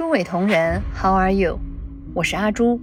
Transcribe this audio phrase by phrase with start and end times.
[0.00, 1.58] 诸位同仁，How are you？
[2.14, 2.80] 我是阿朱，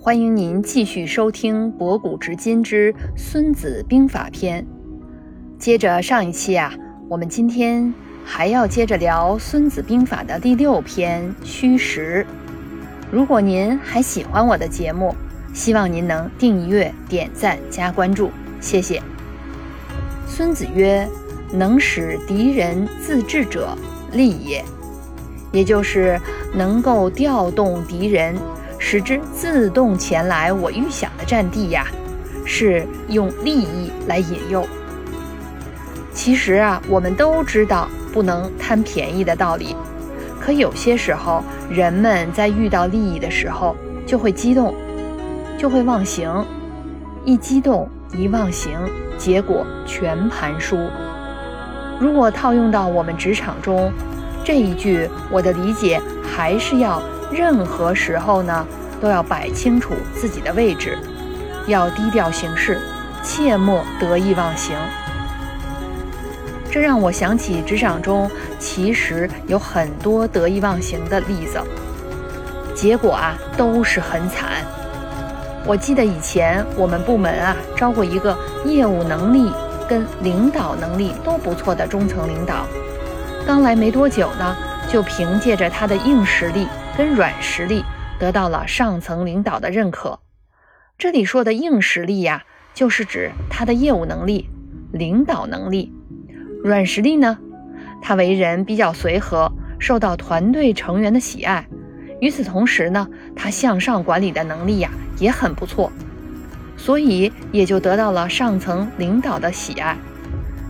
[0.00, 4.64] 欢迎您继续收听《博古知今之孙子兵法篇》。
[5.60, 6.74] 接着上一期啊，
[7.08, 12.26] 我们今天还要接着聊《孙子兵法》的第六篇《虚实》。
[13.12, 15.14] 如果您还喜欢我的节目，
[15.54, 19.00] 希望您能订阅、点赞、加关注，谢谢。
[20.26, 21.08] 孙子曰
[21.54, 23.78] ：“能使敌人自治者，
[24.12, 24.64] 利也。”
[25.52, 26.20] 也就是
[26.56, 28.34] 能够调动敌人，
[28.78, 31.86] 使之自动前来我预想的战地呀，
[32.46, 34.66] 是用利益来引诱。
[36.14, 39.76] 其实啊，我们都知道不能贪便宜的道理，
[40.40, 44.74] 可有些时候，人们在遇到利益的时候就会激动，
[45.58, 46.32] 就会忘形。
[47.26, 48.78] 一激动，一忘形，
[49.18, 50.78] 结果全盘输。
[52.00, 53.92] 如果套用到我们职场中，
[54.46, 58.64] 这一句我的理解还是要任何时候呢
[59.00, 60.96] 都要摆清楚自己的位置，
[61.66, 62.80] 要低调行事，
[63.24, 64.76] 切莫得意忘形。
[66.70, 71.60] 这让我想起职场中其实有很多得意忘形的例子，
[72.72, 74.64] 结果啊都是很惨。
[75.66, 79.50] 我记得以前我们部门啊招过一个业务能力
[79.88, 82.64] 跟领导能力都不错的中层领导。
[83.46, 84.56] 刚来没多久呢，
[84.90, 86.66] 就凭借着他的硬实力
[86.98, 87.84] 跟软实力，
[88.18, 90.18] 得到了上层领导的认可。
[90.98, 92.42] 这里说的硬实力呀，
[92.74, 94.50] 就是指他的业务能力、
[94.92, 95.92] 领导能力；
[96.64, 97.38] 软实力呢，
[98.02, 101.68] 他为人比较随和，受到团队成员的喜爱。
[102.20, 105.92] 与此同时呢，他向上管理的能力呀也很不错，
[106.76, 109.96] 所以也就得到了上层领导的喜爱。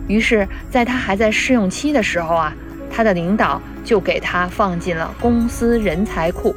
[0.09, 2.55] 于是，在他还在试用期的时候啊。
[2.97, 6.57] 他的领导就给他放进了公司人才库，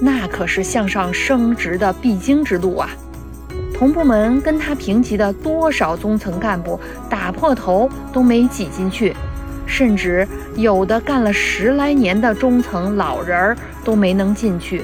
[0.00, 2.90] 那可是向上升职的必经之路啊！
[3.72, 9.14] 同部门跟他平级的多少中层干部打破头都没挤进去，
[9.64, 10.26] 甚至
[10.56, 14.82] 有的干了十来年的中层老人儿都没能进去。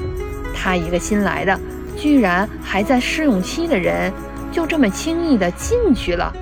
[0.55, 1.59] 他一个新来的，
[1.97, 4.13] 居然还在试用期的人，
[4.53, 6.33] 就这么轻易的进去了。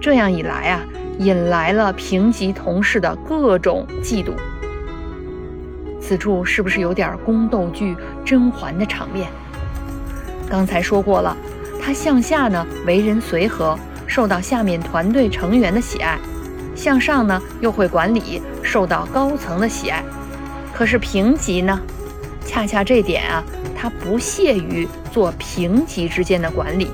[0.00, 0.80] 这样一来啊！
[1.18, 4.32] 引来了平级同事的各种嫉妒，
[6.00, 9.28] 此处是不是有点宫斗剧甄嬛的场面？
[10.48, 11.36] 刚才说过了，
[11.80, 16.16] 他向下呢为人随和，受到下面团队成员的喜爱；
[16.74, 20.02] 向上呢又会管理，受到高层的喜爱。
[20.72, 21.78] 可是平级呢，
[22.44, 23.44] 恰恰这点啊，
[23.76, 26.90] 他不屑于做平级之间的管理。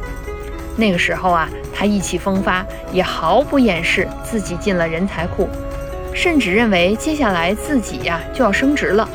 [0.76, 1.48] 那个时候啊。
[1.78, 5.48] 他意气风发，也毫不掩饰自己进了人才库，
[6.12, 9.08] 甚至认为接下来自己呀就要升职了。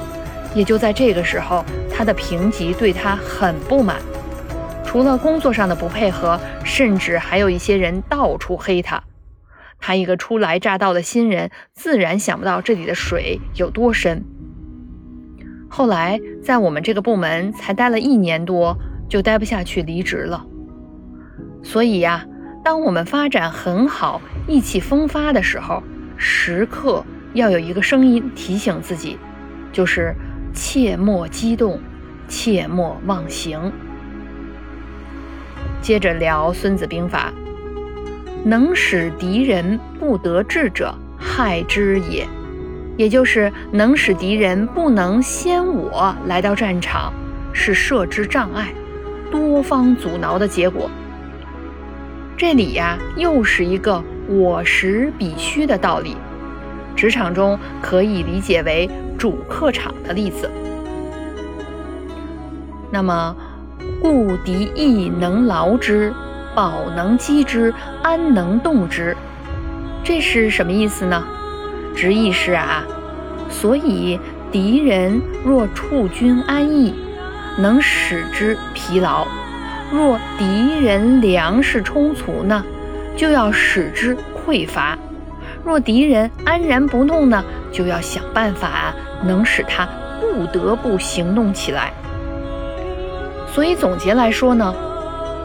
[0.56, 3.98] 也就在这个时候，他的评级对他很不满，
[4.86, 9.04] 除了工作上的不配合，甚至还有一些人到处黑他。
[9.78, 14.24] 他一个初来乍到的新人，自然想不到这里的水有多深。
[15.70, 18.78] 后来在我们这个部门才待了一年多，
[19.10, 20.46] 就待不下去离职了。
[21.62, 22.26] 所以呀。
[22.64, 25.84] 当我们发展很好、意气风发的时候，
[26.16, 27.04] 时刻
[27.34, 29.18] 要有一个声音提醒自己，
[29.74, 30.16] 就是
[30.54, 31.82] 切莫激动，
[32.30, 33.74] 切莫忘形。
[35.82, 37.34] 接着聊《孙子兵法》，
[38.48, 42.26] 能使敌人不得志者，害之也。
[42.96, 47.12] 也就是能使敌人不能先我来到战场，
[47.52, 48.72] 是设置障碍、
[49.30, 50.90] 多方阻挠的结果。
[52.36, 56.18] 这里呀，又是一个我实彼虚的道理。
[56.96, 60.50] 职场中可以理解为主客场的例子。
[62.92, 63.36] 那么，
[64.02, 66.14] 故敌亦能劳之，
[66.56, 69.16] 保能击之，安能动之？
[70.04, 71.24] 这是什么意思呢？
[71.96, 72.84] 直译是啊，
[73.50, 74.20] 所以
[74.52, 76.94] 敌人若处军安逸，
[77.58, 79.26] 能使之疲劳。
[79.94, 82.66] 若敌人粮食充足呢，
[83.16, 84.98] 就要使之匮乏；
[85.64, 88.92] 若敌人安然不动呢，就要想办法
[89.24, 89.88] 能使他
[90.20, 91.94] 不得不行动起来。
[93.48, 94.74] 所以总结来说呢，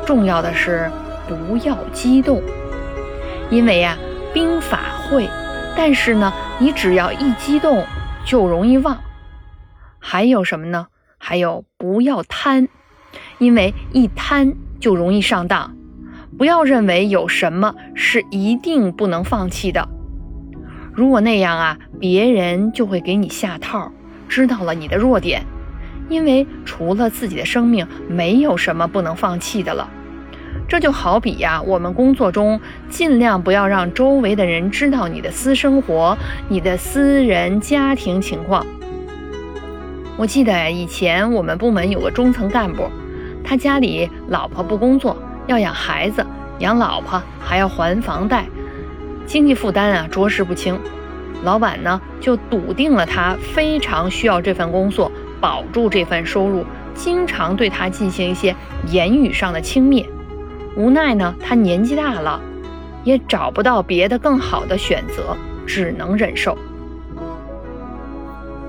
[0.07, 0.91] 重要的是
[1.29, 2.41] 不要激动，
[3.51, 3.99] 因为呀，
[4.33, 4.81] 兵法
[5.11, 5.29] 会，
[5.77, 7.85] 但是呢，你只要一激动
[8.25, 8.97] 就容易忘。
[9.99, 10.87] 还有什么呢？
[11.19, 12.69] 还有不要贪。
[13.39, 15.77] 因为一贪就容易上当，
[16.37, 19.89] 不要认为有什么是一定不能放弃的。
[20.93, 23.93] 如果那样啊，别人就会给你下套，
[24.29, 25.43] 知道了你的弱点，
[26.09, 29.89] 因为除了自己的生命，没有什么不能放弃的了。
[30.67, 32.61] 这就好比呀，我们工作中
[32.91, 36.19] 尽量不要让周围的人知道你的私生活、
[36.49, 38.67] 你的私人家庭情况。
[40.17, 42.91] 我记得以前我们部门有个中层干部，
[43.49, 45.17] 他家里老婆不工作，
[45.47, 46.25] 要养孩子、
[46.59, 48.45] 养老婆，还要还房贷，
[49.25, 50.79] 经济负担啊着实不轻。
[51.43, 55.11] 老板呢就笃定了他非常需要这份工作，
[55.41, 56.63] 保住这份收入，
[56.95, 58.55] 经常对他进行一些
[58.89, 60.05] 言语上的轻蔑。
[60.77, 62.39] 无奈呢，他年纪大了，
[63.03, 65.35] 也找不到别的更好的选择，
[65.67, 66.59] 只能忍受。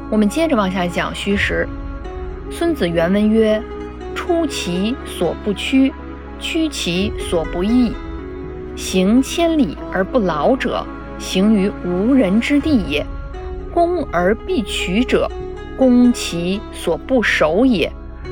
[0.09, 1.67] 我们接着往下讲虚实。
[2.49, 3.61] 孙子原文曰
[4.15, 5.93] ：“出其所不趋，
[6.39, 7.93] 趋其所不易。
[8.75, 10.85] 行千里而不劳者，
[11.17, 13.03] 行于无人之地也；
[13.73, 15.29] 攻而必取者，
[15.77, 17.89] 攻其所不守也；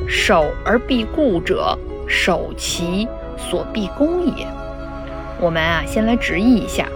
[0.08, 1.78] 守而必固者，
[2.08, 3.08] 守其。”
[3.40, 4.48] 所必攻也。
[5.40, 6.88] 我们啊，先来直译一下，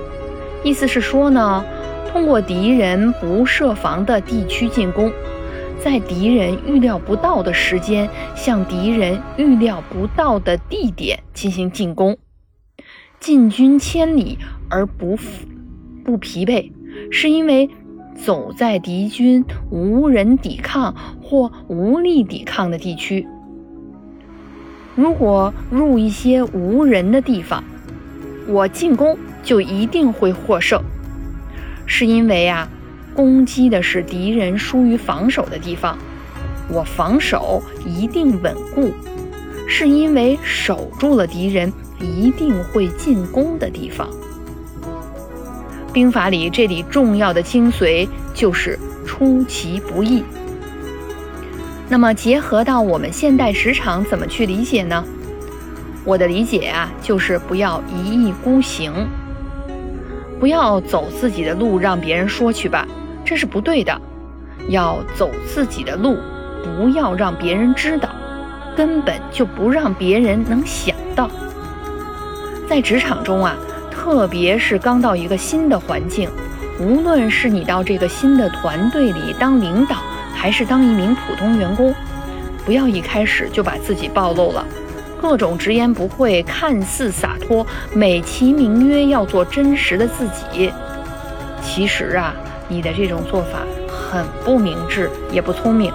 [0.63, 1.63] 意思是说呢，
[2.11, 5.11] 通过敌人不设防的地区进攻，
[5.83, 12.17] 在敌人预料不到的时间，向敌人预料不到的地点进行进攻，
[13.19, 14.37] 进军千里
[14.69, 15.17] 而不
[16.05, 16.71] 不疲惫，
[17.09, 17.67] 是因为
[18.15, 23.27] 走在敌军无人抵抗或无力抵抗的地区。
[24.95, 27.63] 如果入一些无人的地方，
[28.47, 30.79] 我进攻就一定会获胜，
[31.87, 32.69] 是因为啊，
[33.15, 35.97] 攻击的是敌人疏于防守的地方，
[36.69, 38.93] 我防守一定稳固，
[39.67, 44.07] 是因为守住了敌人一定会进攻的地方。
[45.93, 50.23] 兵法里这里重要的精髓就是出其不意。
[51.89, 55.03] 那么结合到我们现代职场怎么去理解呢？
[56.05, 58.93] 我的理解啊，就是不要一意孤行，
[60.39, 62.87] 不要走自己的路让别人说去吧，
[63.31, 63.97] 这是不对的。
[64.67, 66.17] 要走自己的路，
[66.65, 68.09] 不要让别人知道，
[68.75, 71.31] 根本就不让别人能想到。
[72.67, 73.55] 在职场中啊，
[73.89, 76.29] 特别是刚到一个新的环境，
[76.77, 79.95] 无论是你到这个新的团队里当领导。
[80.35, 81.95] 还是当一名普通员工，
[82.65, 84.65] 不要一开始就把自己暴露了，
[85.21, 90.69] 各种直言不讳，看似洒脱，美其名曰要做真实的自己。
[91.61, 92.33] 其实啊，
[92.71, 93.59] 你的这种做法
[93.89, 95.91] 很不明智，也不聪明。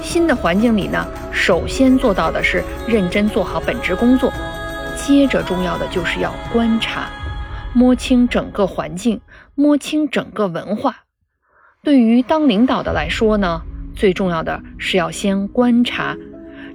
[0.00, 4.32] 新的环境里呢，首先做到的是认真做好本职工作，
[4.96, 7.10] 接着重要的就是要观察，
[7.74, 9.20] 摸清整个环境，
[9.54, 11.04] 摸清整个文化。
[11.82, 13.60] 对于当领导的来说呢，
[13.94, 16.16] 最重要的是要先观察，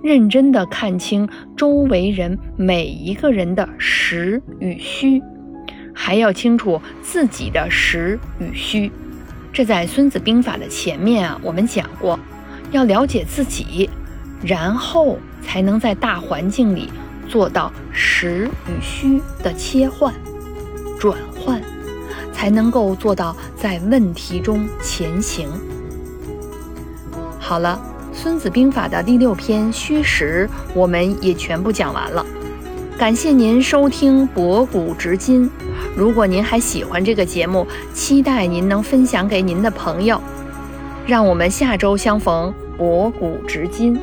[0.04, 1.28] 认真的看清
[1.58, 5.24] 周围人每一个人的实与虚，
[5.94, 8.92] 还要清楚自己的实与虚。
[9.54, 12.20] 这在《孙子兵法》的前面啊，我们讲过，
[12.72, 13.90] 要了解自己，
[14.42, 16.90] 然后才能在大环境里
[17.28, 20.14] 做到实与虚的切换、
[21.00, 21.62] 转换。
[22.34, 25.48] 才能够做到在问题中前行。
[27.38, 27.80] 好了，
[28.18, 32.26] 《孙子兵法》的第六篇虚实，我们也全部讲完了。
[32.98, 35.52] 感谢您收听博古知今。
[35.96, 40.22] 如果您还喜欢这个节目，期待您能分享给您的朋友。
[41.06, 44.00] 让我们下周相逢，博古知今。